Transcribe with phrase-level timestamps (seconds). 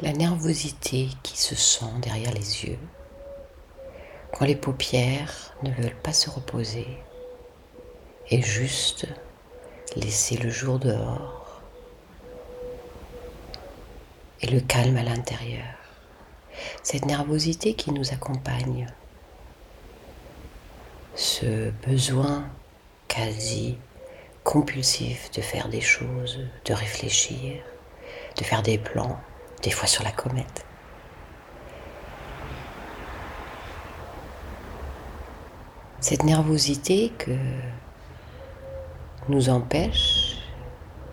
[0.00, 2.78] la nervosité qui se sent derrière les yeux
[4.32, 6.86] quand les paupières ne veulent pas se reposer
[8.28, 9.06] et juste
[9.96, 11.62] laisser le jour dehors
[14.42, 15.64] et le calme à l'intérieur.
[16.82, 18.86] Cette nervosité qui nous accompagne,
[21.14, 22.46] ce besoin
[23.08, 23.78] quasi
[24.44, 27.62] compulsif de faire des choses, de réfléchir,
[28.36, 29.18] de faire des plans,
[29.66, 30.64] des fois sur la comète.
[35.98, 37.36] Cette nervosité que
[39.28, 40.36] nous empêche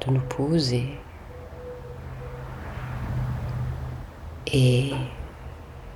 [0.02, 1.00] de nous poser
[4.46, 4.94] et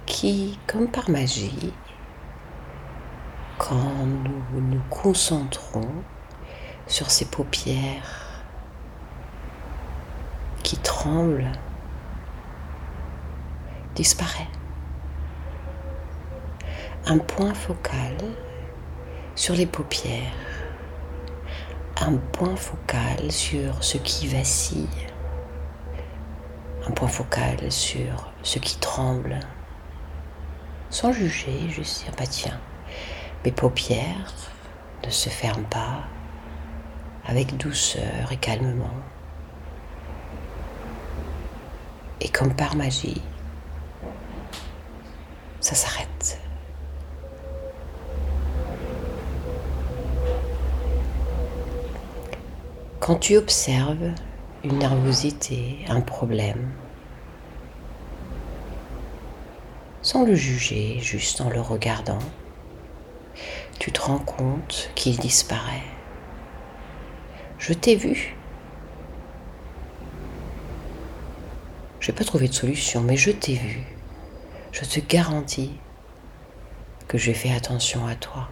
[0.08, 1.72] qui, comme par magie,
[3.60, 5.92] quand nous nous concentrons
[6.88, 8.42] sur ces paupières
[10.64, 11.52] qui tremblent,
[13.98, 14.48] disparaît.
[17.08, 18.16] Un point focal
[19.36, 20.34] sur les paupières,
[22.00, 25.08] un point focal sur ce qui vacille,
[26.88, 29.40] un point focal sur ce qui tremble,
[30.92, 32.60] sans juger, juste dire, bah tiens,
[33.44, 34.34] mes paupières
[35.04, 36.04] ne se ferment pas
[37.26, 38.94] avec douceur et calmement.
[42.22, 43.22] Et comme par magie,
[45.68, 46.40] ça s'arrête.
[53.02, 54.14] Quand tu observes
[54.64, 56.72] une nervosité, un problème,
[60.02, 62.20] sans le juger, juste en le regardant,
[63.78, 65.84] tu te rends compte qu'il disparaît.
[67.60, 68.38] Je t'ai vu.
[72.00, 73.97] Je n'ai pas trouvé de solution, mais je t'ai vu
[74.72, 75.80] je te garantis
[77.08, 78.50] que j'ai fait attention à toi.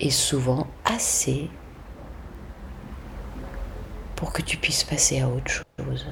[0.00, 1.50] Et souvent assez
[4.14, 6.06] pour que tu puisses passer à autre chose.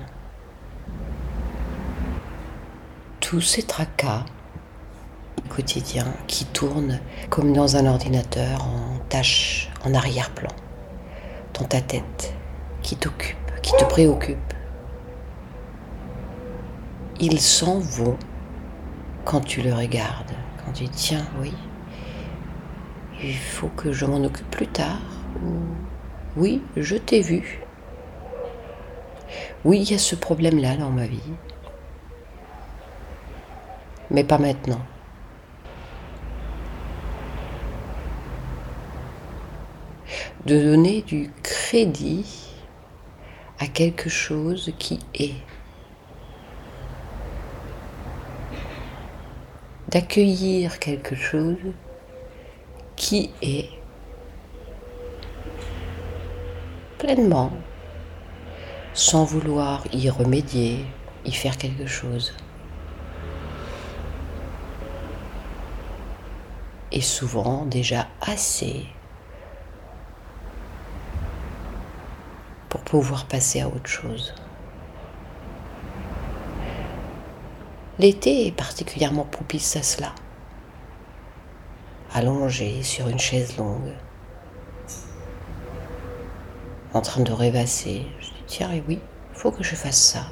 [3.20, 4.24] Tous ces tracas
[5.48, 7.00] quotidiens qui tournent
[7.30, 10.50] comme dans un ordinateur en tâche, en arrière-plan,
[11.54, 12.34] dans ta tête,
[12.82, 14.54] qui t'occupe, qui te préoccupe,
[17.20, 18.18] ils s'en vont
[19.24, 20.32] quand tu le regardes,
[20.64, 21.52] quand tu dis tiens, oui,
[23.22, 25.00] il faut que je m'en occupe plus tard,
[25.42, 25.54] ou
[26.36, 27.60] oui, je t'ai vu.
[29.64, 31.32] Oui, il y a ce problème-là dans ma vie,
[34.10, 34.80] mais pas maintenant.
[40.44, 42.26] De donner du crédit
[43.58, 45.34] à quelque chose qui est.
[49.88, 51.58] d'accueillir quelque chose
[52.96, 53.68] qui est
[56.98, 57.52] pleinement,
[58.94, 60.84] sans vouloir y remédier,
[61.24, 62.34] y faire quelque chose.
[66.92, 68.86] Et souvent déjà assez
[72.68, 74.34] pour pouvoir passer à autre chose.
[78.00, 80.12] L'été est particulièrement propice à cela.
[82.12, 83.92] Allongé sur une chaise longue,
[86.92, 88.98] en train de rêvasser, je dis tiens, et oui,
[89.32, 90.26] il faut que je fasse ça.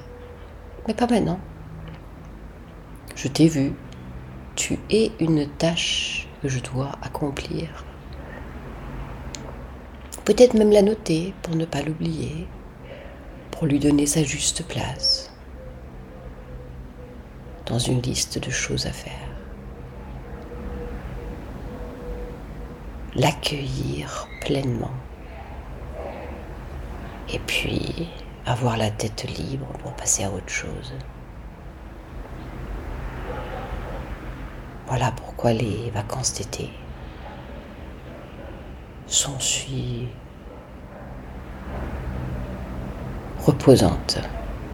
[0.89, 1.39] Mais pas maintenant.
[3.15, 3.75] Je t'ai vu.
[4.57, 7.85] Tu es une tâche que je dois accomplir.
[10.25, 12.49] Peut-être même la noter pour ne pas l'oublier,
[13.53, 15.12] pour lui donner sa juste place
[17.73, 19.29] dans une liste de choses à faire.
[23.15, 24.91] L'accueillir pleinement.
[27.33, 28.11] Et puis
[28.45, 30.93] avoir la tête libre pour passer à autre chose.
[34.87, 36.69] Voilà pourquoi les vacances d'été
[39.07, 40.09] sont si
[43.47, 44.19] reposantes.